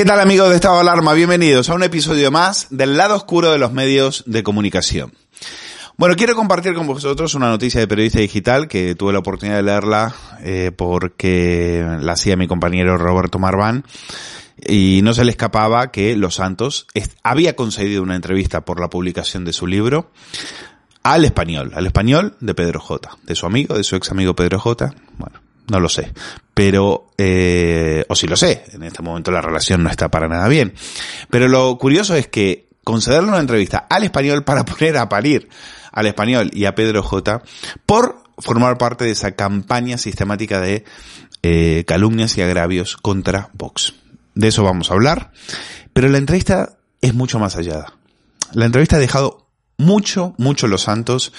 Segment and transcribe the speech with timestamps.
[0.00, 1.12] ¿Qué tal amigos de Estado Alarma?
[1.12, 5.12] Bienvenidos a un episodio más del lado oscuro de los medios de comunicación.
[5.98, 9.62] Bueno, quiero compartir con vosotros una noticia de periodista digital que tuve la oportunidad de
[9.62, 13.84] leerla eh, porque la hacía mi compañero Roberto Marván
[14.56, 16.86] y no se le escapaba que Los Santos
[17.22, 20.12] había concedido una entrevista por la publicación de su libro
[21.02, 24.60] al español, al español de Pedro J, de su amigo, de su ex amigo Pedro
[24.60, 24.94] J.
[25.18, 25.40] Bueno,
[25.70, 26.12] no lo sé.
[26.52, 30.48] Pero, eh, o si lo sé, en este momento la relación no está para nada
[30.48, 30.74] bien.
[31.30, 35.48] Pero lo curioso es que concederle una entrevista al español para poner a parir
[35.92, 37.42] al español y a Pedro J
[37.86, 40.84] por formar parte de esa campaña sistemática de
[41.42, 43.94] eh, calumnias y agravios contra Vox.
[44.34, 45.32] De eso vamos a hablar.
[45.92, 47.86] Pero la entrevista es mucho más allá.
[48.52, 49.46] La entrevista ha dejado
[49.78, 51.32] mucho, mucho los santos,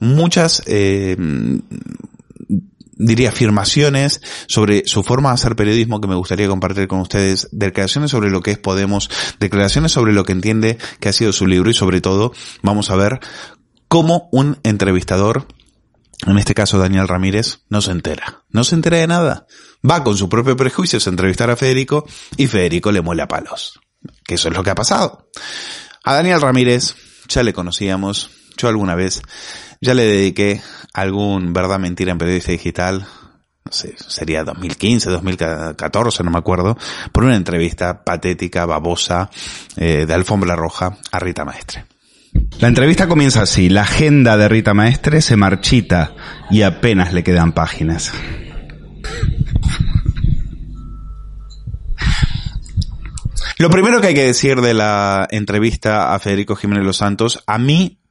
[0.00, 1.16] muchas eh,
[2.92, 8.10] diría, afirmaciones sobre su forma de hacer periodismo que me gustaría compartir con ustedes, declaraciones
[8.10, 9.10] sobre lo que es Podemos,
[9.40, 12.32] declaraciones sobre lo que entiende que ha sido su libro y sobre todo
[12.62, 13.20] vamos a ver
[13.88, 15.46] cómo un entrevistador,
[16.26, 18.44] en este caso Daniel Ramírez, no se entera.
[18.50, 19.46] No se entera de nada.
[19.88, 23.80] Va con su propio prejuicio a entrevistar a Federico y Federico le muele a palos.
[24.24, 25.28] Que eso es lo que ha pasado.
[26.04, 26.94] A Daniel Ramírez
[27.28, 29.22] ya le conocíamos, yo alguna vez
[29.82, 30.62] ya le dediqué
[30.94, 33.04] algún verdad mentira en periodista digital,
[33.64, 36.78] no sé, sería 2015, 2014, no me acuerdo,
[37.10, 39.28] por una entrevista patética, babosa,
[39.76, 41.84] eh, de alfombra roja a Rita Maestre.
[42.60, 46.14] La entrevista comienza así, la agenda de Rita Maestre se marchita
[46.50, 48.12] y apenas le quedan páginas.
[53.58, 57.58] Lo primero que hay que decir de la entrevista a Federico Jiménez Los Santos, a
[57.58, 58.01] mí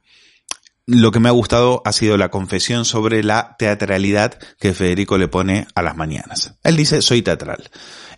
[0.86, 5.28] lo que me ha gustado ha sido la confesión sobre la teatralidad que Federico le
[5.28, 6.54] pone a las mañanas.
[6.64, 7.70] Él dice, soy teatral.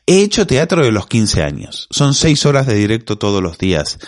[0.07, 1.89] He hecho teatro de los 15 años.
[1.91, 3.99] Son seis horas de directo todos los días.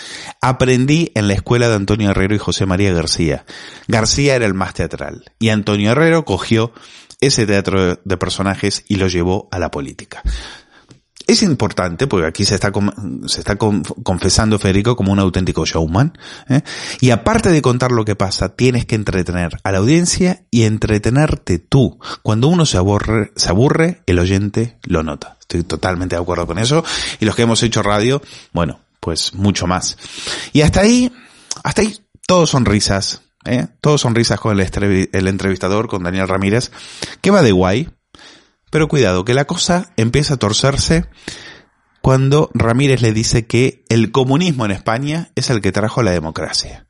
[0.42, 3.46] Aprendí en la escuela de Antonio Herrero y José María García.
[3.88, 5.24] García era el más teatral.
[5.38, 6.72] Y Antonio Herrero cogió
[7.20, 10.22] ese teatro de personajes y lo llevó a la política.
[11.26, 12.70] Es importante, porque aquí se está,
[13.26, 16.16] se está confesando Federico como un auténtico showman,
[16.48, 16.62] ¿eh?
[17.00, 21.58] y aparte de contar lo que pasa, tienes que entretener a la audiencia y entretenerte
[21.58, 21.98] tú.
[22.22, 25.36] Cuando uno se aburre, se aburre, el oyente lo nota.
[25.40, 26.84] Estoy totalmente de acuerdo con eso,
[27.18, 29.98] y los que hemos hecho radio, bueno, pues mucho más.
[30.52, 31.12] Y hasta ahí,
[31.64, 33.66] hasta ahí, todos sonrisas, ¿eh?
[33.80, 36.70] Todos sonrisas con el, el entrevistador, con Daniel Ramírez,
[37.20, 37.88] que va de guay,
[38.76, 41.06] pero cuidado, que la cosa empieza a torcerse
[42.02, 46.86] cuando Ramírez le dice que el comunismo en España es el que trajo la democracia.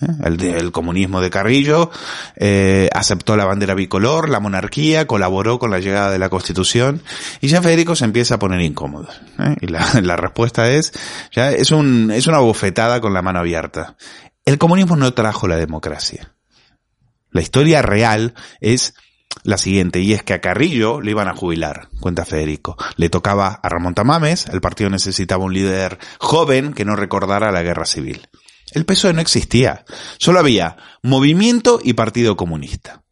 [0.00, 0.06] ¿Eh?
[0.24, 1.90] El, comunismo de Carrillo
[2.36, 7.02] eh, aceptó la bandera bicolor, la monarquía, colaboró con la llegada de la Constitución
[7.42, 9.08] y ya Federico se empieza a poner incómodo.
[9.38, 9.56] ¿eh?
[9.60, 10.94] Y la, respuesta es,
[11.30, 13.98] ya es una bofetada con la mano abierta.
[14.46, 16.32] El comunismo no trajo la democracia.
[17.32, 18.32] La historia real
[18.62, 18.94] es
[19.44, 22.76] la siguiente, y es que a Carrillo le iban a jubilar, cuenta Federico.
[22.96, 27.62] Le tocaba a Ramón Tamames, el partido necesitaba un líder joven que no recordara la
[27.62, 28.28] guerra civil.
[28.72, 29.84] El PSOE no existía,
[30.18, 33.02] solo había movimiento y partido comunista,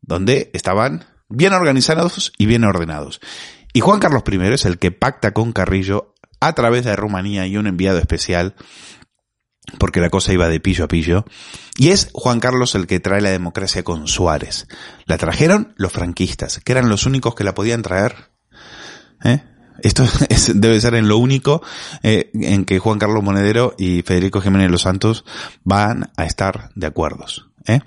[0.00, 3.20] donde estaban bien organizados y bien ordenados.
[3.72, 7.56] Y Juan Carlos I es el que pacta con Carrillo a través de Rumanía y
[7.56, 8.54] un enviado especial,
[9.78, 11.24] porque la cosa iba de pillo a pillo,
[11.76, 14.66] y es Juan Carlos el que trae la democracia con Suárez.
[15.06, 18.30] La trajeron los franquistas, que eran los únicos que la podían traer.
[19.24, 19.42] ¿Eh?
[19.82, 20.04] Esto
[20.54, 21.62] debe ser en lo único
[22.02, 25.24] eh, en que Juan Carlos Monedero y Federico Jiménez Los Santos
[25.64, 27.48] van a estar de acuerdos.
[27.66, 27.80] ¿eh?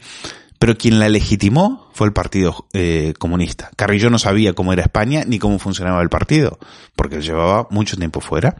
[0.60, 3.72] Pero quien la legitimó fue el Partido eh, Comunista.
[3.78, 6.60] Carrillo no sabía cómo era España ni cómo funcionaba el partido,
[6.98, 8.58] porque llevaba mucho tiempo fuera.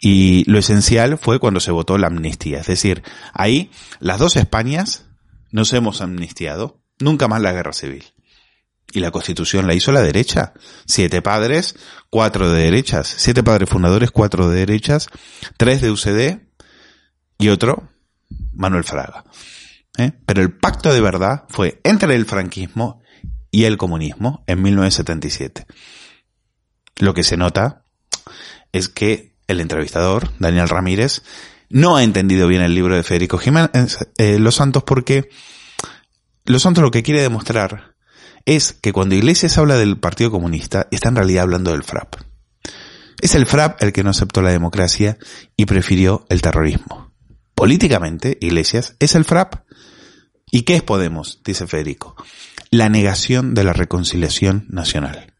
[0.00, 2.60] Y lo esencial fue cuando se votó la amnistía.
[2.60, 3.02] Es decir,
[3.34, 5.04] ahí las dos Españas
[5.52, 8.04] nos hemos amnistiado, nunca más la guerra civil.
[8.92, 10.54] Y la constitución la hizo la derecha.
[10.86, 11.76] Siete padres,
[12.08, 13.12] cuatro de derechas.
[13.18, 15.08] Siete padres fundadores, cuatro de derechas,
[15.58, 16.40] tres de UCD
[17.38, 17.90] y otro,
[18.54, 19.24] Manuel Fraga.
[19.98, 20.12] ¿Eh?
[20.26, 23.02] Pero el pacto de verdad fue entre el franquismo
[23.50, 25.66] y el comunismo en 1977.
[26.98, 27.84] Lo que se nota
[28.72, 31.22] es que el entrevistador, Daniel Ramírez,
[31.68, 35.28] no ha entendido bien el libro de Federico Jiménez eh, Los Santos porque
[36.44, 37.96] Los Santos lo que quiere demostrar
[38.44, 42.14] es que cuando Iglesias habla del Partido Comunista, está en realidad hablando del FRAP.
[43.20, 45.18] Es el FRAP el que no aceptó la democracia
[45.56, 47.12] y prefirió el terrorismo.
[47.56, 49.65] Políticamente, Iglesias es el FRAP.
[50.50, 51.40] ¿Y qué es Podemos?
[51.44, 52.14] dice Federico.
[52.70, 55.32] La negación de la reconciliación nacional.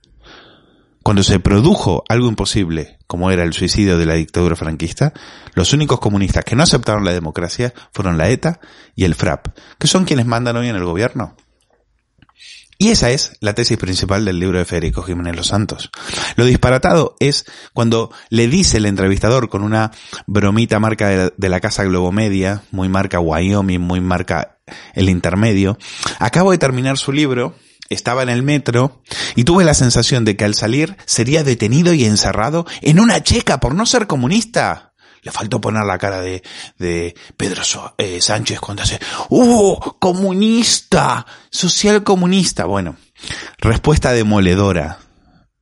[1.04, 5.12] Cuando se produjo algo imposible, como era el suicidio de la dictadura franquista,
[5.54, 8.58] los únicos comunistas que no aceptaron la democracia fueron la ETA
[8.96, 11.36] y el FRAP, que son quienes mandan hoy en el gobierno.
[12.78, 15.90] Y esa es la tesis principal del libro de Federico Jiménez Los Santos.
[16.37, 19.93] Lo disparatado es cuando le dice el entrevistador con una
[20.26, 24.58] bromita marca de, la casa Globomedia, muy marca Wyoming, muy marca
[24.94, 25.78] el intermedio,
[26.19, 27.55] acabo de terminar su libro,
[27.88, 29.02] estaba en el metro
[29.37, 33.58] y tuve la sensación de que al salir sería detenido y encerrado en una checa
[33.58, 34.93] por no ser comunista.
[35.26, 36.40] Le faltó poner la cara de,
[37.37, 37.62] Pedro
[37.99, 39.76] eh, Sánchez cuando hace, ¡Uh!
[39.99, 41.26] ¡Comunista!
[41.50, 42.64] Social comunista.
[42.64, 42.94] Bueno,
[43.58, 45.00] respuesta demoledora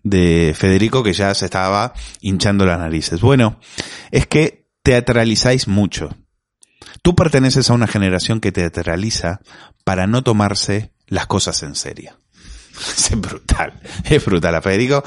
[0.02, 3.22] de Federico que ya se estaba hinchando las narices.
[3.22, 3.58] Bueno,
[4.10, 6.14] es que teatralizáis mucho.
[7.00, 9.40] Tú perteneces a una generación que teatraliza
[9.82, 12.18] para no tomarse las cosas en serio.
[12.98, 14.56] Es brutal, es brutal.
[14.56, 15.02] A Federico,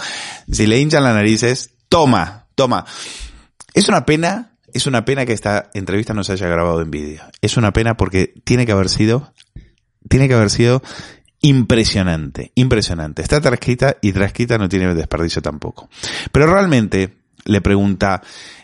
[0.51, 2.85] si le hinchan las narices, toma, toma.
[3.77, 7.21] Es una pena, es una pena que esta entrevista no se haya grabado en vídeo.
[7.43, 9.31] Es una pena porque tiene que haber sido,
[10.09, 10.81] tiene que haber sido
[11.41, 13.21] impresionante, impresionante.
[13.21, 15.91] Está transcrita y transcrita no tiene desperdicio tampoco.
[16.31, 18.23] Pero realmente le pregunta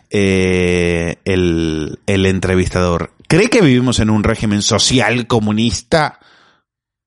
[0.09, 6.19] eh, el, el entrevistador, ¿cree que vivimos en un régimen social comunista?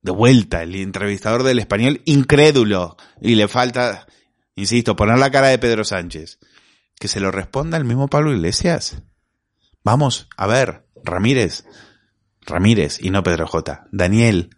[0.00, 4.06] De vuelta, el entrevistador del español incrédulo y le falta,
[4.54, 6.38] insisto, poner la cara de Pedro Sánchez
[6.98, 9.02] que se lo responda el mismo Pablo Iglesias.
[9.84, 11.64] Vamos, a ver, Ramírez,
[12.46, 13.86] Ramírez y no Pedro J.
[13.92, 14.50] Daniel,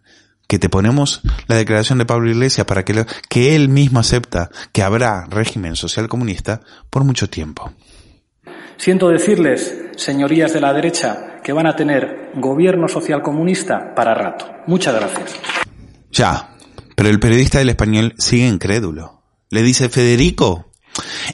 [0.47, 4.81] que te ponemos la declaración de Pablo Iglesias para que, que él mismo acepta que
[4.81, 7.71] habrá régimen social comunista por mucho tiempo.
[8.77, 14.45] Siento decirles, señorías de la derecha, que van a tener gobierno social comunista para rato.
[14.67, 15.35] Muchas gracias.
[16.11, 16.55] Ya,
[16.95, 19.21] pero el periodista del español sigue incrédulo.
[19.49, 20.68] Le dice Federico,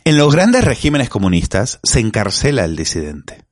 [0.04, 3.46] en los grandes regímenes comunistas se encarcela el disidente.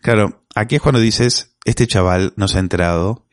[0.00, 3.24] Claro, aquí es cuando dices, este chaval no se ha enterado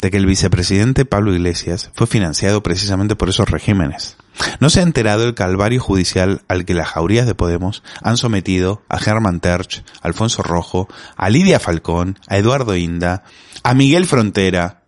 [0.00, 4.16] de que el vicepresidente Pablo Iglesias fue financiado precisamente por esos regímenes.
[4.60, 8.82] No se ha enterado el calvario judicial al que las jaurías de Podemos han sometido
[8.88, 13.24] a Germán Terch, a Alfonso Rojo, a Lidia Falcón, a Eduardo Inda,
[13.62, 14.84] a Miguel Frontera,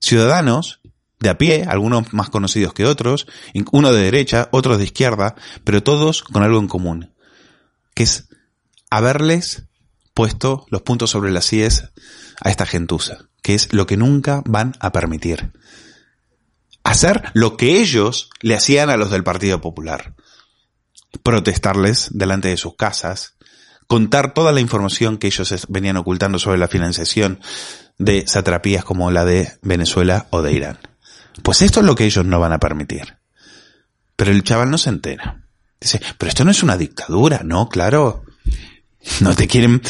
[0.00, 0.80] ciudadanos
[1.20, 3.26] de a pie, algunos más conocidos que otros,
[3.72, 5.34] uno de derecha, otros de izquierda,
[5.64, 7.14] pero todos con algo en común,
[7.94, 8.28] que es
[8.90, 9.64] haberles
[10.14, 11.90] puesto los puntos sobre las IES
[12.40, 15.52] a esta gentuza, que es lo que nunca van a permitir.
[16.84, 20.14] Hacer lo que ellos le hacían a los del Partido Popular.
[21.22, 23.34] Protestarles delante de sus casas,
[23.86, 27.40] contar toda la información que ellos venían ocultando sobre la financiación
[27.98, 30.78] de satrapías como la de Venezuela o de Irán.
[31.42, 33.16] Pues esto es lo que ellos no van a permitir.
[34.16, 35.44] Pero el chaval no se entera.
[35.80, 37.68] Dice, pero esto no es una dictadura, ¿no?
[37.68, 38.24] Claro.
[39.20, 39.80] No te quieren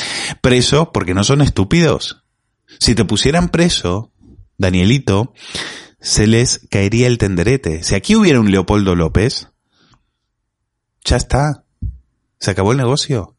[0.41, 2.25] preso porque no son estúpidos.
[2.79, 4.13] Si te pusieran preso,
[4.59, 5.33] Danielito,
[6.01, 7.83] se les caería el tenderete.
[7.83, 9.49] Si aquí hubiera un Leopoldo López,
[11.05, 11.65] ya está.
[12.39, 13.37] Se acabó el negocio.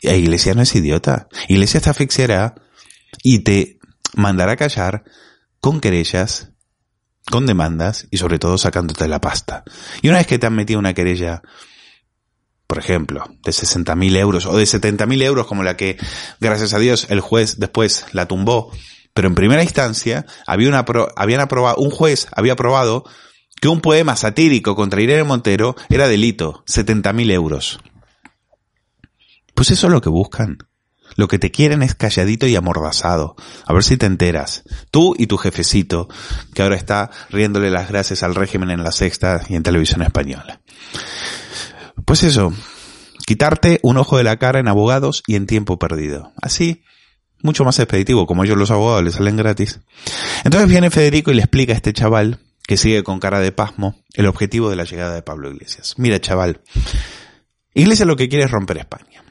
[0.00, 1.28] Y Iglesia no es idiota.
[1.48, 2.54] Iglesia te asfixiará
[3.22, 3.78] y te
[4.14, 5.04] mandará callar
[5.60, 6.51] con querellas
[7.30, 9.64] con demandas y sobre todo sacándote la pasta.
[10.00, 11.42] Y una vez que te han metido una querella,
[12.66, 15.98] por ejemplo, de 60.000 euros o de 70.000 euros como la que,
[16.40, 18.72] gracias a Dios, el juez después la tumbó,
[19.14, 20.84] pero en primera instancia había una
[21.16, 23.04] habían aprobado, un juez había aprobado
[23.60, 27.78] que un poema satírico contra Irene Montero era delito, 70.000 euros.
[29.54, 30.58] Pues eso es lo que buscan.
[31.16, 33.36] Lo que te quieren es calladito y amordazado.
[33.66, 34.64] A ver si te enteras.
[34.90, 36.08] Tú y tu jefecito,
[36.54, 40.60] que ahora está riéndole las gracias al régimen en la sexta y en televisión española.
[42.04, 42.52] Pues eso,
[43.26, 46.32] quitarte un ojo de la cara en abogados y en tiempo perdido.
[46.40, 46.82] Así,
[47.42, 49.80] mucho más expeditivo, como ellos los abogados les salen gratis.
[50.44, 53.96] Entonces viene Federico y le explica a este chaval, que sigue con cara de pasmo,
[54.14, 55.94] el objetivo de la llegada de Pablo Iglesias.
[55.98, 56.60] Mira, chaval,
[57.74, 59.21] Iglesias lo que quiere es romper España.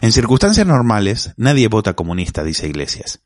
[0.00, 3.20] En circunstancias normales, nadie vota comunista, dice Iglesias.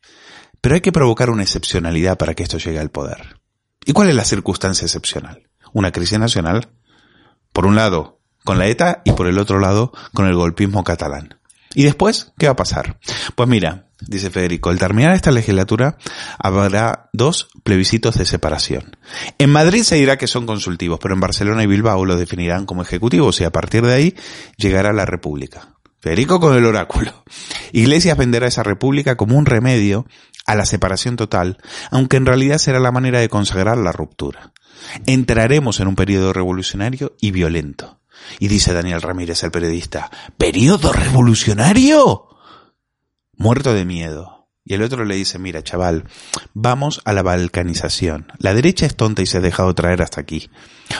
[0.60, 3.40] Pero hay que provocar una excepcionalidad para que esto llegue al poder.
[3.84, 5.48] ¿Y cuál es la circunstancia excepcional?
[5.72, 6.68] Una crisis nacional.
[7.52, 11.40] Por un lado, con la ETA y por el otro lado, con el golpismo catalán.
[11.74, 12.98] ¿Y después qué va a pasar?
[13.36, 15.98] Pues mira, dice Federico, al terminar esta legislatura
[16.38, 18.96] habrá dos plebiscitos de separación.
[19.38, 22.82] En Madrid se dirá que son consultivos, pero en Barcelona y Bilbao lo definirán como
[22.82, 24.14] ejecutivos y a partir de ahí
[24.56, 25.76] llegará la República.
[26.00, 27.24] Federico con el oráculo.
[27.72, 30.06] Iglesias venderá esa república como un remedio
[30.46, 31.58] a la separación total,
[31.90, 34.52] aunque en realidad será la manera de consagrar la ruptura.
[35.06, 38.00] Entraremos en un periodo revolucionario y violento.
[38.38, 42.28] Y dice Daniel Ramírez, el periodista, ¿periodo revolucionario?
[43.36, 44.48] Muerto de miedo.
[44.64, 46.04] Y el otro le dice, mira, chaval,
[46.54, 48.32] vamos a la balcanización.
[48.38, 50.50] La derecha es tonta y se ha dejado traer hasta aquí.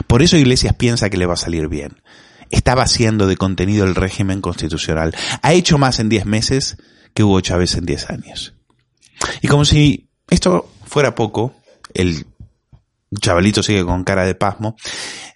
[0.07, 2.03] Por eso Iglesias piensa que le va a salir bien
[2.51, 5.15] está vaciando de contenido el régimen constitucional.
[5.43, 6.77] Ha hecho más en 10 meses
[7.15, 8.55] que Hugo Chávez en 10 años.
[9.43, 11.55] Y como si esto fuera poco,
[11.95, 12.27] el
[13.21, 14.77] chavalito sigue con cara de pasmo,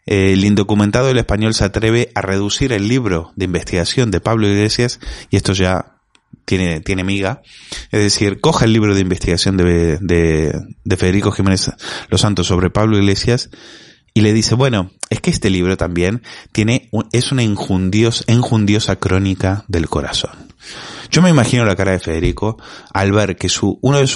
[0.06, 5.00] el indocumentado del español se atreve a reducir el libro de investigación de Pablo Iglesias,
[5.30, 5.97] y esto ya
[6.44, 7.42] tiene, tiene miga,
[7.90, 11.73] es decir, coja el libro de investigación de, de, de Federico Jiménez
[12.11, 13.50] Los Santos sobre Pablo Iglesias
[14.14, 19.88] y le dice, bueno, es que este libro también tiene, es una injundiosa crónica del
[19.88, 20.30] corazón.
[21.11, 22.56] Yo me imagino la cara de Federico
[22.92, 24.11] al ver que su, uno de,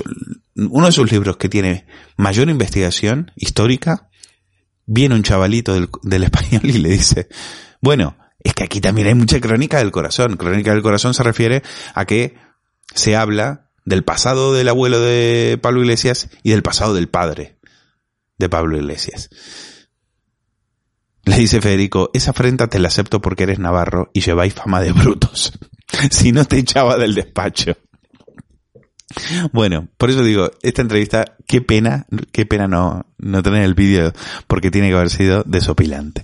[0.54, 1.86] uno de sus libros que tiene
[2.16, 4.08] mayor investigación histórica,
[4.86, 7.28] viene un chavalito del, del español y le dice,
[7.80, 10.36] bueno, es que aquí también hay mucha crónica del corazón.
[10.36, 11.62] Crónica del corazón se refiere
[11.94, 12.36] a que
[12.94, 17.58] se habla del pasado del abuelo de Pablo Iglesias y del pasado del padre
[18.38, 19.30] de Pablo Iglesias.
[21.28, 24.92] Le dice Federico, esa afrenta te la acepto porque eres navarro y lleváis fama de
[24.92, 25.52] brutos.
[26.10, 27.76] si no te echaba del despacho.
[29.52, 34.14] Bueno, por eso digo, esta entrevista, qué pena, qué pena no, no tener el vídeo
[34.46, 36.22] porque tiene que haber sido desopilante.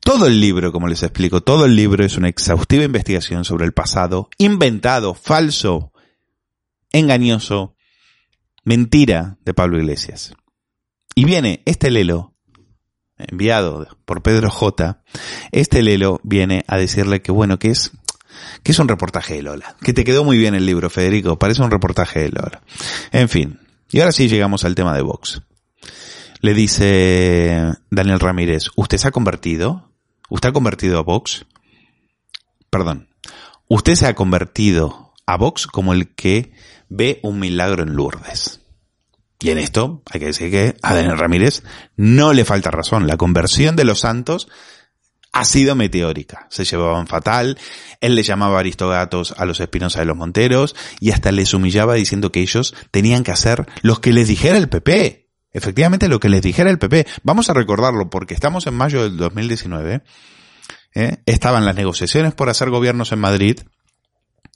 [0.00, 3.72] Todo el libro, como les explico, todo el libro es una exhaustiva investigación sobre el
[3.72, 5.92] pasado, inventado, falso,
[6.92, 7.76] engañoso,
[8.64, 10.32] mentira de Pablo Iglesias.
[11.14, 12.31] Y viene este lelo
[13.28, 15.02] enviado por Pedro J,
[15.50, 17.92] este Lelo viene a decirle que bueno, que es,
[18.62, 19.76] que es un reportaje de Lola.
[19.82, 22.62] Que te quedó muy bien el libro, Federico, parece un reportaje de Lola.
[23.12, 23.60] En fin,
[23.90, 25.42] y ahora sí llegamos al tema de Vox.
[26.40, 29.92] Le dice Daniel Ramírez, ¿usted se ha convertido?
[30.28, 31.46] ¿Usted ha convertido a Vox?
[32.70, 33.08] Perdón.
[33.68, 36.52] Usted se ha convertido a Vox como el que
[36.88, 38.61] ve un milagro en Lourdes.
[39.42, 41.64] Y en esto hay que decir que a Daniel Ramírez
[41.96, 43.08] no le falta razón.
[43.08, 44.48] La conversión de los santos
[45.32, 46.46] ha sido meteórica.
[46.48, 47.58] Se llevaban fatal,
[48.00, 52.30] él le llamaba aristogatos a los Espinosa de los Monteros y hasta les humillaba diciendo
[52.30, 55.28] que ellos tenían que hacer lo que les dijera el PP.
[55.52, 57.06] Efectivamente lo que les dijera el PP.
[57.24, 60.02] Vamos a recordarlo porque estamos en mayo del 2019.
[60.94, 61.16] ¿eh?
[61.26, 63.58] Estaban las negociaciones por hacer gobiernos en Madrid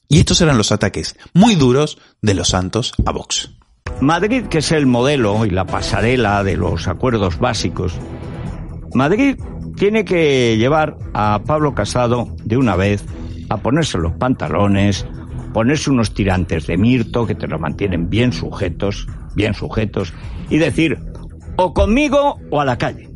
[0.09, 3.56] y estos eran los ataques muy duros de los santos a Vox.
[4.01, 7.99] Madrid, que es el modelo y la pasarela de los acuerdos básicos,
[8.95, 9.37] Madrid
[9.77, 13.05] tiene que llevar a Pablo Casado de una vez
[13.49, 15.07] a ponerse los pantalones,
[15.53, 20.13] ponerse unos tirantes de mirto que te lo mantienen bien sujetos, bien sujetos,
[20.51, 20.99] y decir,
[21.57, 23.09] o conmigo o a la calle.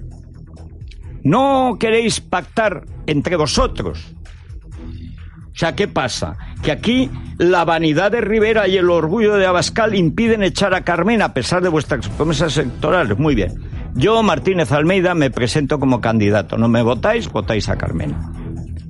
[1.23, 4.15] No queréis pactar entre vosotros,
[5.59, 6.37] sea, ¿qué pasa?
[6.63, 11.23] Que aquí la vanidad de Rivera y el orgullo de Abascal impiden echar a Carmen
[11.23, 13.19] a pesar de vuestras promesas electorales.
[13.19, 13.55] Muy bien.
[13.95, 16.57] Yo, Martínez Almeida, me presento como candidato.
[16.57, 18.17] No me votáis, votáis a Carmen.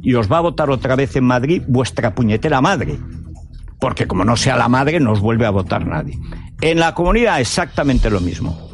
[0.02, 2.98] Y os va a votar otra vez en Madrid vuestra puñetera madre.
[3.78, 6.18] Porque como no sea la madre, no os vuelve a votar nadie.
[6.60, 8.69] En la comunidad exactamente lo mismo.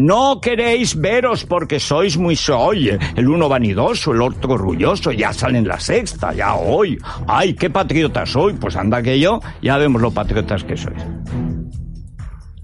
[0.00, 5.68] No queréis veros porque sois muy soy, el uno vanidoso, el otro orgulloso, ya salen
[5.68, 6.96] la sexta, ya hoy.
[7.28, 11.02] Ay, qué patriota soy, pues anda que yo, ya vemos lo patriotas que sois.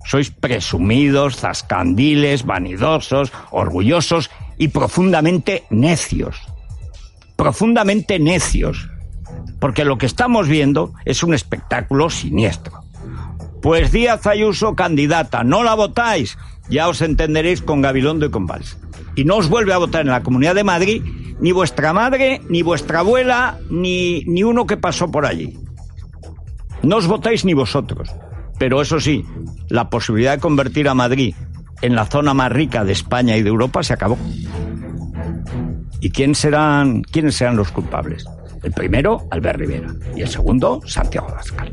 [0.06, 6.40] Sois presumidos, zascandiles, vanidosos, orgullosos y profundamente necios.
[7.36, 8.88] Profundamente necios.
[9.60, 12.80] Porque lo que estamos viendo es un espectáculo siniestro.
[13.60, 16.38] Pues Díaz Ayuso candidata, no la votáis,
[16.68, 18.78] ya os entenderéis con Gabilondo y con Valls.
[19.14, 21.02] Y no os vuelve a votar en la Comunidad de Madrid
[21.40, 25.58] ni vuestra madre, ni vuestra abuela, ni, ni uno que pasó por allí.
[26.82, 28.10] No os votáis ni vosotros.
[28.58, 29.24] Pero eso sí,
[29.68, 31.34] la posibilidad de convertir a Madrid
[31.82, 34.16] en la zona más rica de España y de Europa se acabó.
[36.00, 38.24] ¿Y quién serán, quiénes serán los culpables?
[38.62, 39.94] El primero, Albert Rivera.
[40.14, 41.70] Y el segundo, Santiago Abascal.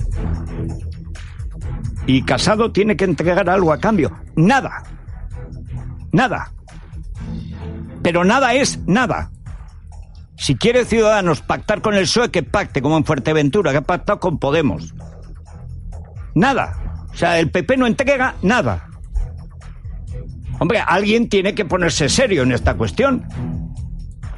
[2.06, 4.12] Y Casado tiene que entregar algo a cambio.
[4.36, 4.84] Nada.
[6.12, 6.52] Nada.
[8.02, 9.32] Pero nada es nada.
[10.36, 14.20] Si quiere Ciudadanos pactar con el PSOE, que pacte, como en Fuerteventura, que ha pactado
[14.20, 14.94] con Podemos.
[16.36, 17.06] Nada.
[17.12, 18.90] O sea, el PP no entrega nada.
[20.60, 23.26] Hombre, alguien tiene que ponerse serio en esta cuestión.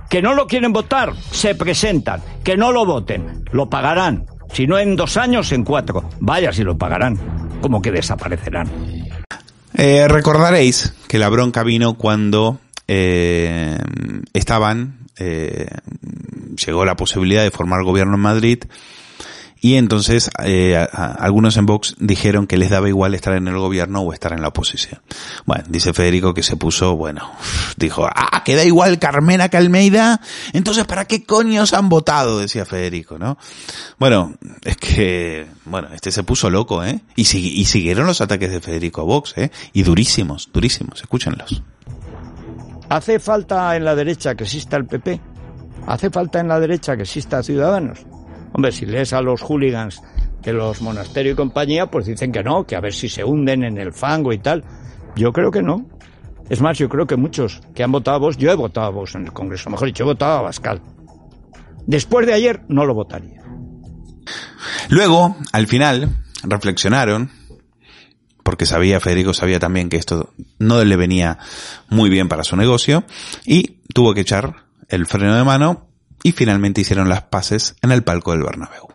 [0.09, 2.21] Que no lo quieren votar, se presentan.
[2.43, 4.25] Que no lo voten, lo pagarán.
[4.53, 6.09] Si no en dos años, en cuatro.
[6.19, 7.17] Vaya si lo pagarán.
[7.61, 8.69] Como que desaparecerán.
[9.73, 13.77] Eh, recordaréis que la bronca vino cuando eh,
[14.33, 15.67] estaban, eh,
[16.65, 18.63] llegó la posibilidad de formar gobierno en Madrid
[19.65, 24.01] y entonces eh, algunos en Vox dijeron que les daba igual estar en el gobierno
[24.01, 25.01] o estar en la oposición.
[25.47, 27.31] Bueno, dice Federico que se puso, bueno,
[27.75, 30.21] dijo, ah, que da igual Carmena que Almeida,
[30.53, 32.37] entonces ¿para qué coños han votado?
[32.37, 33.39] Decía Federico, ¿no?
[33.97, 36.99] Bueno, es que, bueno, este se puso loco, ¿eh?
[37.15, 39.49] Y, y siguieron los ataques de Federico a Vox, ¿eh?
[39.73, 41.63] Y durísimos, durísimos, escúchenlos.
[42.87, 45.19] ¿Hace falta en la derecha que exista el PP?
[45.87, 48.05] ¿Hace falta en la derecha que exista Ciudadanos?
[48.55, 50.01] Hombre, si lees a los hooligans
[50.41, 53.65] de los monasterios y compañía, pues dicen que no, que a ver si se hunden
[53.65, 54.63] en el fango y tal.
[55.17, 55.85] Yo creo que no.
[56.49, 58.91] Es más, yo creo que muchos que han votado a vos, yo he votado a
[58.91, 60.81] vos en el Congreso, mejor dicho, he votado a Bascal.
[61.85, 63.43] Después de ayer no lo votaría.
[64.87, 67.31] Luego, al final, reflexionaron,
[68.41, 71.39] porque sabía, Federico sabía también que esto no le venía
[71.89, 73.03] muy bien para su negocio,
[73.45, 75.89] y tuvo que echar el freno de mano
[76.25, 78.87] y finalmente hicieron las paces en el palco del Bernabéu.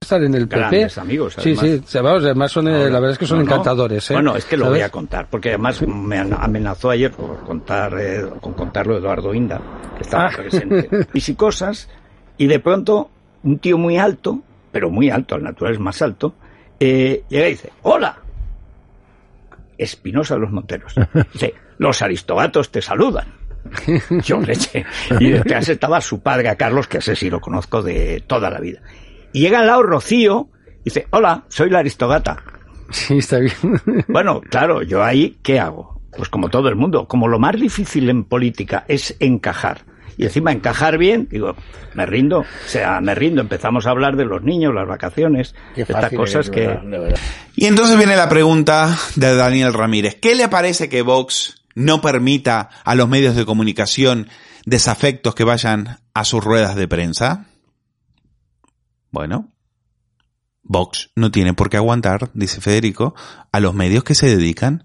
[0.00, 0.88] Estar en el PP.
[0.96, 4.10] amigos, Sí, sí, además son, eh, la verdad es que son encantadores.
[4.10, 4.14] ¿eh?
[4.14, 8.24] Bueno, es que lo voy a contar, porque además me amenazó ayer por contar, eh,
[8.40, 9.60] con contarlo Eduardo Inda,
[9.96, 10.32] que estaba ah.
[10.36, 11.06] presente.
[11.14, 11.88] Y si cosas,
[12.36, 13.10] y de pronto
[13.44, 16.34] un tío muy alto, pero muy alto, al natural es más alto,
[16.80, 18.18] eh, llega y dice, hola,
[19.78, 20.96] Espinosa de los Monteros.
[21.32, 23.45] Dice, los aristogatos te saludan.
[24.22, 24.84] Yo leche.
[25.20, 28.60] Y detrás estaba su padre, a Carlos, que ese sí lo conozco de toda la
[28.60, 28.80] vida.
[29.32, 30.48] Y llega al lado Rocío
[30.80, 32.42] y dice, hola, soy la aristogata.
[32.90, 33.54] Sí, está bien.
[34.08, 36.00] Bueno, claro, yo ahí, ¿qué hago?
[36.16, 39.84] Pues como todo el mundo, como lo más difícil en política es encajar.
[40.18, 41.54] Y encima encajar bien, digo,
[41.94, 43.42] me rindo, o sea, me rindo.
[43.42, 46.78] Empezamos a hablar de los niños, las vacaciones, estas cosas que...
[47.54, 50.16] Y entonces viene la pregunta de Daniel Ramírez.
[50.18, 54.28] ¿Qué le parece que Vox no permita a los medios de comunicación
[54.64, 57.46] desafectos que vayan a sus ruedas de prensa?
[59.12, 59.52] Bueno,
[60.64, 63.14] Vox no tiene por qué aguantar, dice Federico,
[63.52, 64.84] a los medios que se dedican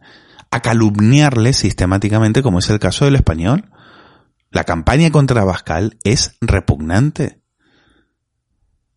[0.52, 3.72] a calumniarle sistemáticamente, como es el caso del español.
[4.52, 7.42] La campaña contra Bascal es repugnante.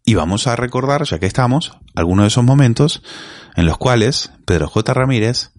[0.05, 3.03] Y vamos a recordar, ya que estamos, algunos de esos momentos
[3.55, 4.93] en los cuales Pedro J.
[4.93, 5.53] Ramírez,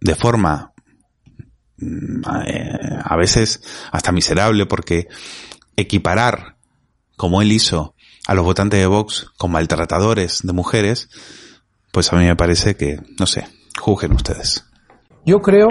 [0.00, 0.72] de forma
[2.24, 3.62] a veces
[3.92, 5.08] hasta miserable porque
[5.76, 6.56] equiparar,
[7.16, 7.94] como él hizo,
[8.26, 11.08] a los votantes de Vox como maltratadores de mujeres,
[11.92, 14.64] pues a mí me parece que, no sé, juzguen ustedes.
[15.24, 15.68] Yo creo,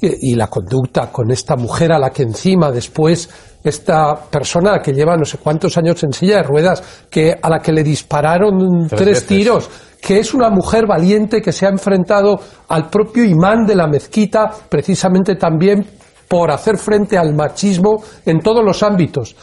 [0.00, 3.28] y la conducta con esta mujer a la que encima después
[3.62, 7.58] esta persona que lleva no sé cuántos años en silla de ruedas, que a la
[7.58, 9.68] que le dispararon tres, tiros,
[10.00, 14.50] que es una mujer valiente que se ha enfrentado al propio imán de la mezquita,
[14.68, 15.86] precisamente también
[16.26, 19.36] por hacer frente al machismo en todos los ámbitos.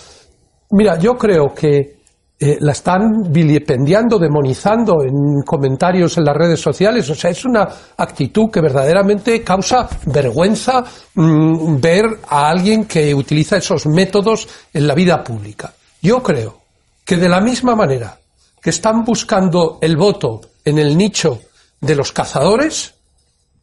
[0.72, 1.97] Mira, yo creo que
[2.40, 7.10] eh, la están vilipendiando, demonizando en comentarios en las redes sociales.
[7.10, 10.84] O sea, es una actitud que verdaderamente causa vergüenza
[11.16, 15.74] mm, ver a alguien que utiliza esos métodos en la vida pública.
[16.02, 16.62] Yo creo
[17.04, 18.20] que de la misma manera
[18.62, 21.40] que están buscando el voto en el nicho
[21.82, 22.94] de los cazadores,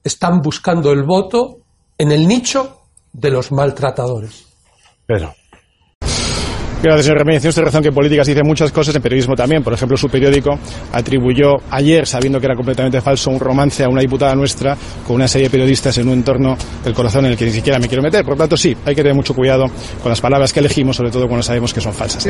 [0.03, 1.59] están buscando el voto
[1.97, 2.81] en el nicho
[3.13, 4.47] de los maltratadores.
[5.07, 5.35] Pero.
[6.85, 7.41] Gracias, señor Remedio.
[7.41, 9.63] Tiene razón que en política se dice muchas cosas, en periodismo también.
[9.63, 10.59] Por ejemplo, su periódico
[10.93, 15.27] atribuyó ayer, sabiendo que era completamente falso, un romance a una diputada nuestra con una
[15.27, 18.03] serie de periodistas en un entorno del corazón en el que ni siquiera me quiero
[18.03, 18.23] meter.
[18.23, 19.65] Por lo tanto, sí, hay que tener mucho cuidado
[20.03, 22.29] con las palabras que elegimos, sobre todo cuando sabemos que son falsas.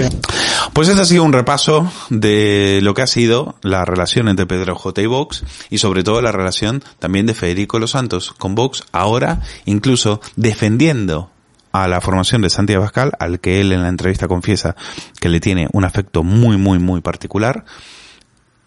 [0.73, 4.77] Pues este ha sido un repaso de lo que ha sido la relación entre Pedro
[4.77, 5.03] J.
[5.03, 9.41] y Vox y sobre todo la relación también de Federico Los Santos con Vox, ahora
[9.65, 11.34] incluso defendiendo
[11.75, 14.77] a la formación de Santiago Pascal, al que él en la entrevista confiesa
[15.21, 17.65] que le tiene un afecto muy, muy, muy particular,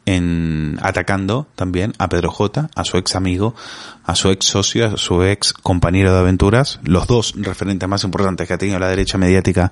[0.06, 3.56] en atacando también a Pedro J, a su ex amigo,
[4.04, 8.46] a su ex socio, a su ex compañero de aventuras, los dos referentes más importantes
[8.46, 9.72] que ha tenido la derecha mediática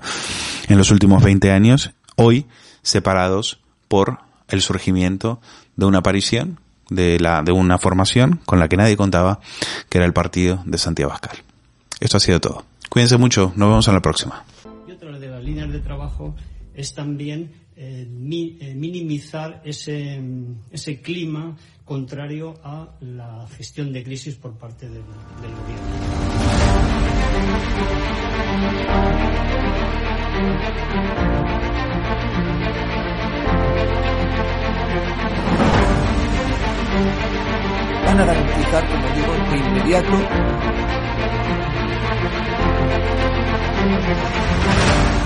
[0.68, 2.46] en los últimos 20 años, hoy
[2.80, 5.42] separados por el surgimiento
[5.76, 9.40] de una aparición de la de una formación con la que nadie contaba,
[9.90, 11.36] que era el partido de Santiago Pascal.
[12.00, 12.64] Esto ha sido todo.
[12.90, 14.44] Cuídense mucho, nos vemos en la próxima.
[14.86, 16.34] Y otra de las líneas de trabajo
[16.74, 20.22] es también eh, mi, eh, minimizar ese,
[20.70, 25.86] ese clima contrario a la gestión de crisis por parte del, del gobierno.
[38.04, 41.05] Van a garantizar, como digo, de inmediato
[43.98, 45.25] Thank you.